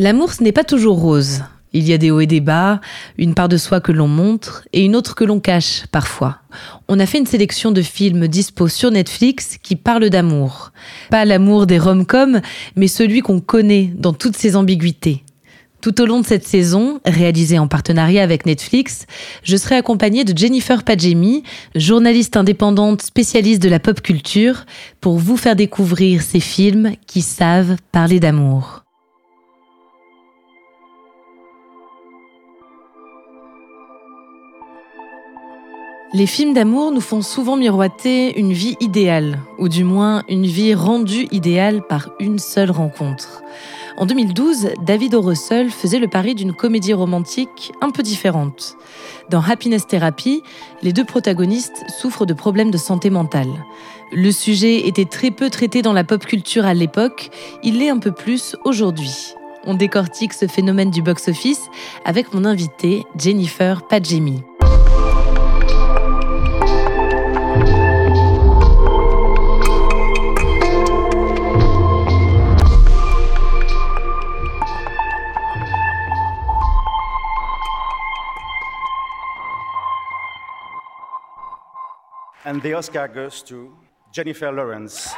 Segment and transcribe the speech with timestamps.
[0.00, 1.42] L'amour, ce n'est pas toujours rose.
[1.72, 2.80] Il y a des hauts et des bas,
[3.18, 6.38] une part de soi que l'on montre et une autre que l'on cache parfois.
[6.86, 10.70] On a fait une sélection de films dispo sur Netflix qui parlent d'amour.
[11.10, 12.40] Pas l'amour des rom-coms,
[12.76, 15.24] mais celui qu'on connaît dans toutes ses ambiguïtés.
[15.80, 19.04] Tout au long de cette saison, réalisée en partenariat avec Netflix,
[19.42, 21.42] je serai accompagnée de Jennifer Padjemi,
[21.74, 24.64] journaliste indépendante spécialiste de la pop culture,
[25.00, 28.84] pour vous faire découvrir ces films qui savent parler d'amour.
[36.14, 40.72] Les films d'amour nous font souvent miroiter une vie idéale, ou du moins une vie
[40.74, 43.42] rendue idéale par une seule rencontre.
[43.98, 45.20] En 2012, David O.
[45.20, 48.78] Russell faisait le pari d'une comédie romantique un peu différente.
[49.28, 50.42] Dans Happiness Therapy,
[50.82, 53.66] les deux protagonistes souffrent de problèmes de santé mentale.
[54.10, 57.28] Le sujet était très peu traité dans la pop culture à l'époque,
[57.62, 59.34] il l'est un peu plus aujourd'hui.
[59.66, 61.68] On décortique ce phénomène du box-office
[62.06, 64.42] avec mon invitée Jennifer Padjemi.
[82.48, 83.68] And the Oscar goes to
[84.10, 85.10] Jennifer Lawrence.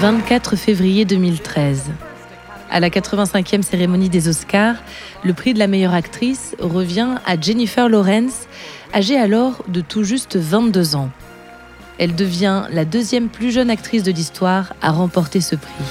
[0.00, 1.90] 24 février 2013.
[2.70, 4.76] À la 85e cérémonie des Oscars,
[5.22, 8.46] le prix de la meilleure actrice revient à Jennifer Lawrence,
[8.94, 11.10] âgée alors de tout juste 22 ans.
[11.98, 15.84] Elle devient la deuxième plus jeune actrice de l'histoire à remporter ce prix.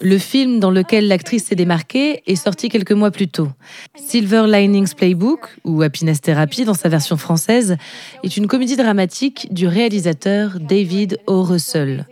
[0.00, 3.48] Le film dans lequel l'actrice s'est démarquée est sorti quelques mois plus tôt.
[3.94, 7.76] Silver Linings Playbook, ou Happiness Therapy dans sa version française,
[8.24, 11.42] est une comédie dramatique du réalisateur David O.
[11.42, 12.06] Russell.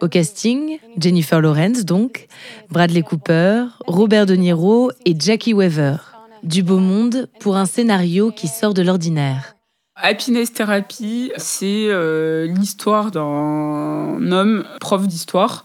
[0.00, 2.28] Au casting, Jennifer Lawrence donc,
[2.70, 5.96] Bradley Cooper, Robert De Niro et Jackie Weaver.
[6.44, 9.57] Du beau monde pour un scénario qui sort de l'ordinaire.
[10.00, 15.64] Happiness Therapy, c'est euh, l'histoire d'un homme prof d'histoire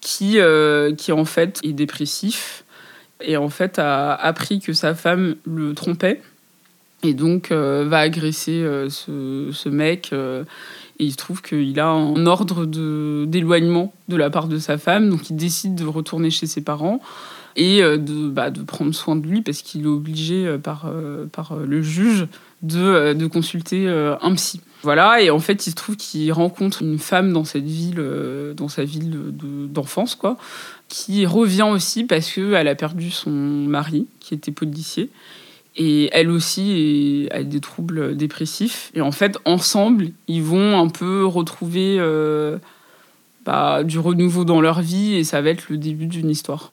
[0.00, 2.64] qui, euh, qui en fait est dépressif
[3.20, 6.22] et en fait a appris que sa femme le trompait
[7.02, 10.12] et donc euh, va agresser ce, ce, mec
[10.98, 12.64] et il se trouve qu'il a un ordre
[13.26, 17.00] d'éloignement de, la part de sa femme donc il décide de retourner chez ses parents
[17.56, 20.90] et de, bah, de prendre soin de lui parce qu'il est obligé par,
[21.32, 22.28] par le juge
[22.74, 24.60] euh, de, consulter euh, un psy.
[24.82, 28.54] Voilà, et en fait, il se trouve qu'il rencontre une femme dans cette ville, euh,
[28.54, 29.14] dans sa ville
[29.70, 30.38] d'enfance, quoi,
[30.88, 35.10] qui revient aussi parce qu'elle a perdu son mari, qui était policier.
[35.76, 38.90] Et elle aussi a des troubles dépressifs.
[38.94, 41.98] Et en fait, ensemble, ils vont un peu retrouver
[43.44, 46.72] bah, du renouveau dans leur vie et ça va être le début d'une histoire.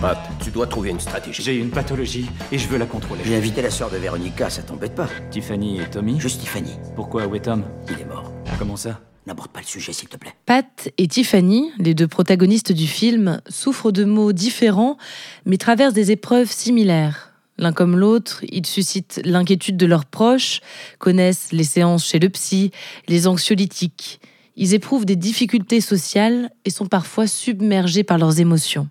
[0.00, 1.42] Pat, tu dois trouver une stratégie.
[1.42, 3.22] J'ai une pathologie et je veux la contrôler.
[3.24, 6.70] J'ai invité la sœur de Véronica, ça t'embête pas Tiffany et Tommy Juste Tiffany.
[6.94, 7.64] Pourquoi où est Tom?
[7.90, 8.30] Il est mort.
[8.60, 9.00] Comment ça?
[9.26, 10.32] N'aborde pas le sujet, s'il te plaît.
[10.46, 14.96] Pat et Tiffany, les deux protagonistes du film, souffrent de maux différents,
[15.44, 17.27] mais traversent des épreuves similaires.
[17.58, 20.60] L'un comme l'autre, ils suscitent l'inquiétude de leurs proches,
[20.98, 22.70] connaissent les séances chez le psy,
[23.08, 24.20] les anxiolytiques.
[24.56, 28.88] Ils éprouvent des difficultés sociales et sont parfois submergés par leurs émotions.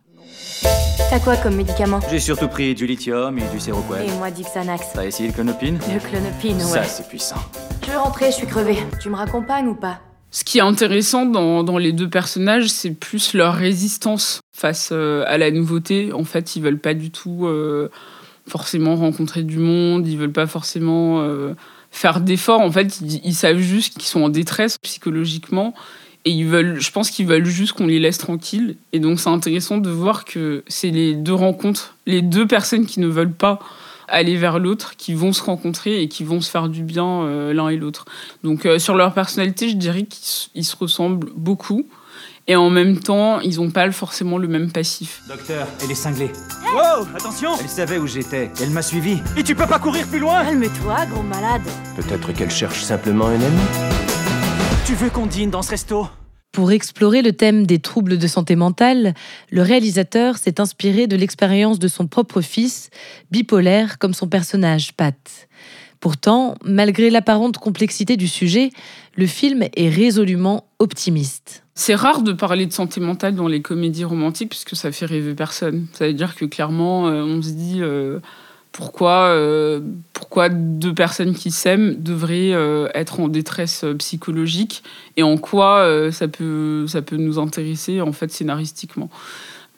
[1.09, 2.01] T'as quoi comme médicament?
[2.09, 4.09] J'ai surtout pris du lithium et du séroquel.
[4.09, 4.88] Et moi du Xanax.
[4.94, 5.79] T'as essayé le clonopine?
[5.94, 6.63] Le clonopine, ouais.
[6.63, 7.38] Ça, c'est puissant.
[7.85, 8.78] Je veux rentrer, je suis crevée.
[9.01, 10.01] Tu me raccompagnes ou pas?
[10.29, 15.23] Ce qui est intéressant dans, dans les deux personnages, c'est plus leur résistance face euh,
[15.25, 16.11] à la nouveauté.
[16.11, 17.89] En fait, ils veulent pas du tout euh,
[18.47, 21.53] forcément rencontrer du monde, ils veulent pas forcément euh,
[21.91, 22.62] faire d'efforts.
[22.62, 25.74] En fait, ils, savent juste qu'ils sont en détresse psychologiquement
[26.26, 28.78] et ils veulent, je pense qu'ils veulent juste qu'on les laisse tranquilles.
[28.94, 32.99] Et donc c'est intéressant de voir que c'est les deux rencontres, les deux personnes qui
[32.99, 33.59] ne veulent pas
[34.08, 37.53] aller vers l'autre, qui vont se rencontrer et qui vont se faire du bien euh,
[37.53, 38.05] l'un et l'autre.
[38.43, 41.85] Donc euh, sur leur personnalité, je dirais qu'ils se ressemblent beaucoup.
[42.47, 45.22] Et en même temps, ils n'ont pas forcément le même passif.
[45.28, 46.31] Docteur, elle est cinglée.
[46.73, 48.52] Wow, attention Elle savait où j'étais.
[48.61, 49.19] Elle m'a suivi.
[49.35, 51.64] Et tu peux pas courir plus loin Calme-toi, gros malade.
[51.96, 53.97] Peut-être qu'elle cherche simplement un ami
[54.87, 56.08] tu veux qu'on dîne dans ce resto?
[56.53, 59.14] Pour explorer le thème des troubles de santé mentale,
[59.52, 62.90] le réalisateur s'est inspiré de l'expérience de son propre fils,
[63.29, 65.49] bipolaire comme son personnage Pat.
[65.99, 68.70] Pourtant, malgré l'apparente complexité du sujet,
[69.16, 71.64] le film est résolument optimiste.
[71.73, 75.34] C'est rare de parler de santé mentale dans les comédies romantiques puisque ça fait rêver
[75.34, 75.88] personne.
[75.94, 78.20] Ça veut dire que clairement, euh, on se dit euh,
[78.72, 79.79] pourquoi, euh,
[80.14, 82.52] pourquoi deux personnes qui s'aiment devraient
[82.93, 84.84] être en détresse psychologique
[85.17, 89.09] et en quoi ça, peut, ça peut nous intéresser en fait scénaristiquement.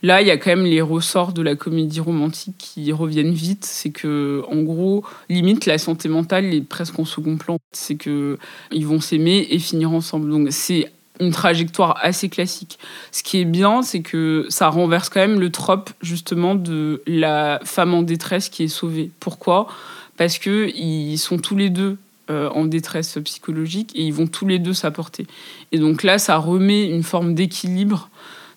[0.01, 3.66] Là, il y a quand même les ressorts de la comédie romantique qui reviennent vite.
[3.66, 7.57] C'est que, en gros, limite, la santé mentale est presque en second plan.
[7.74, 8.38] C'est que
[8.72, 10.30] ils vont s'aimer et finir ensemble.
[10.30, 12.80] Donc, c'est une trajectoire assez classique.
[13.12, 17.60] Ce qui est bien, c'est que ça renverse quand même le trope justement de la
[17.66, 19.12] femme en détresse qui est sauvée.
[19.19, 19.68] Pourquoi?
[20.16, 21.98] Parce que ils sont tous les deux
[22.30, 25.28] euh, en détresse psychologique et ils vont tous les deux s'apporter.
[25.72, 28.10] Et donc là, ça remet une forme d'équilibre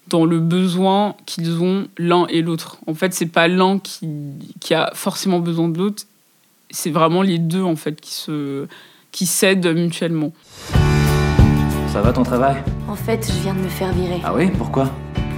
[0.09, 2.79] dans le besoin qu'ils ont l'un et l'autre.
[2.87, 4.09] En fait, c'est pas l'un qui,
[4.61, 6.05] qui a forcément besoin de l'autre,
[6.71, 8.67] c'est vraiment les deux en fait qui se
[9.11, 10.33] qui s'aident mutuellement.
[11.93, 12.57] Ça va ton travail?
[12.89, 14.21] En fait, je viens de me faire virer.
[14.25, 14.51] Ah oui?
[14.57, 14.91] Pourquoi?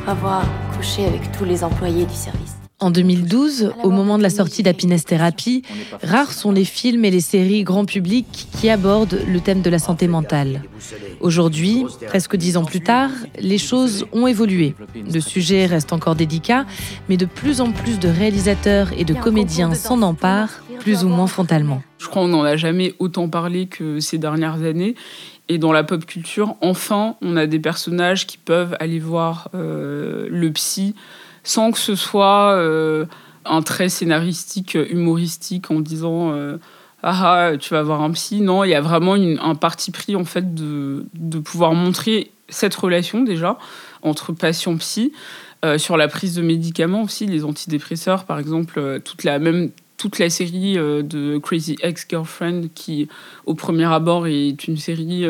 [0.05, 0.45] Pour avoir
[0.77, 2.44] couché avec tous les employés du service.
[2.85, 5.63] En 2012, au moment de la sortie d'Happiness Therapy,
[6.03, 9.79] rares sont les films et les séries grand public qui abordent le thème de la
[9.79, 10.61] santé mentale.
[11.23, 13.09] Aujourd'hui, presque dix ans plus tard,
[13.41, 14.75] les choses ont évolué.
[14.95, 16.67] Le sujet reste encore délicat,
[17.09, 21.27] mais de plus en plus de réalisateurs et de comédiens s'en emparent, plus ou moins
[21.27, 21.83] frontalement.
[21.97, 24.95] Je crois qu'on n'en a jamais autant parlé que ces dernières années.
[25.49, 30.27] Et dans la pop culture, enfin, on a des personnages qui peuvent aller voir euh,
[30.31, 30.95] le psy
[31.45, 33.05] sans que ce soit euh,
[33.45, 36.57] un trait scénaristique, humoristique, en disant euh,
[37.03, 38.41] ah, ah, tu vas voir un psy.
[38.41, 42.75] Non, il y a vraiment un parti pris en fait de, de, pouvoir montrer cette
[42.75, 43.59] relation déjà
[44.03, 45.13] entre patient-psy.
[45.65, 50.19] Euh, sur la prise de médicaments aussi, les antidépresseurs par exemple, toute la même toute
[50.19, 53.09] la série de Crazy Ex-Girlfriend qui
[53.47, 55.25] au premier abord est une série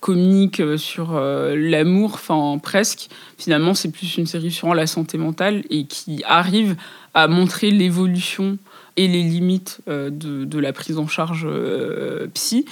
[0.00, 3.08] comique euh, sur euh, l'amour, enfin presque.
[3.38, 6.76] Finalement, c'est plus une série sur la santé mentale et qui arrive
[7.14, 8.58] à montrer l'évolution
[8.96, 11.46] et les limites euh, de, la prise en charge
[12.34, 12.64] psy.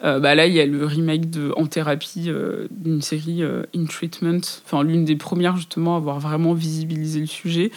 [0.00, 2.30] bah là, il y a le remake de En thérapie
[2.70, 7.70] d'une série In Treatment, enfin l'une des premières justement à avoir vraiment visibilisé le sujet,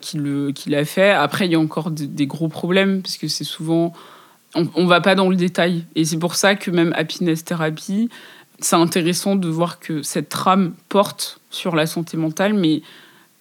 [0.00, 0.18] qui
[0.66, 1.10] l'a fait.
[1.10, 3.92] Après, il y a encore des, des gros problèmes parce que c'est souvent
[4.54, 8.08] on, on va pas dans le détail et c'est pour ça que même Happiness Therapy
[8.60, 12.82] c'est intéressant de voir que cette trame porte sur la santé mentale, mais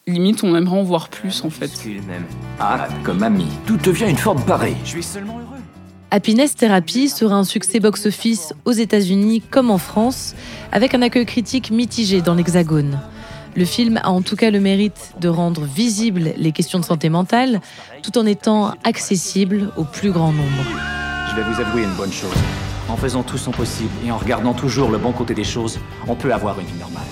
[0.07, 1.71] limite, on aimerait en voir plus en fait.
[2.59, 4.77] Ah, comme ami, tout devient une forme pareille.
[4.83, 5.61] Je suis seulement heureux.
[6.11, 10.35] Happiness Therapy sera un succès box-office aux États-Unis comme en France,
[10.71, 12.99] avec un accueil critique mitigé dans l'Hexagone.
[13.55, 17.09] Le film a en tout cas le mérite de rendre visibles les questions de santé
[17.09, 17.61] mentale,
[18.03, 20.63] tout en étant accessible au plus grand nombre.
[21.31, 22.29] Je vais vous avouer une bonne chose.
[22.89, 26.15] En faisant tout son possible et en regardant toujours le bon côté des choses, on
[26.15, 27.03] peut avoir une vie normale.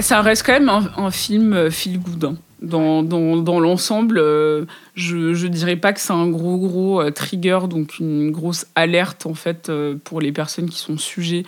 [0.00, 2.24] Ça reste quand même un, film euh, feel good.
[2.24, 2.36] Hein.
[2.62, 7.10] Dans, dans, dans l'ensemble, euh, je ne dirais pas que c'est un gros, gros euh,
[7.10, 9.70] trigger, donc une grosse alerte en fait
[10.04, 11.44] pour les personnes qui sont sujets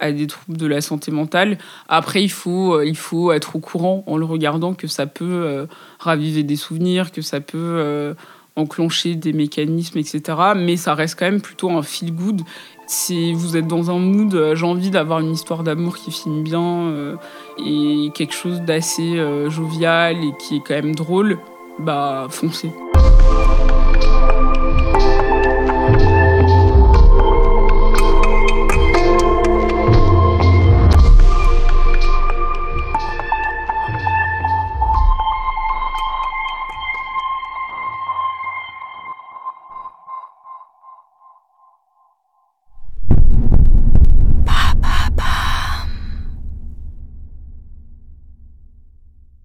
[0.00, 1.58] à des troubles de la santé mentale.
[1.88, 5.66] Après, il faut, il faut être au courant en le regardant que ça peut
[5.98, 8.14] raviver des souvenirs, que ça peut
[8.58, 10.20] enclencher des mécanismes, etc.
[10.56, 12.42] Mais ça reste quand même plutôt un feel good
[12.88, 16.42] si vous êtes dans un mood, euh, j'ai envie d'avoir une histoire d'amour qui finit
[16.42, 17.16] bien euh,
[17.64, 21.38] et quelque chose d'assez euh, jovial et qui est quand même drôle,
[21.78, 22.72] bah foncez.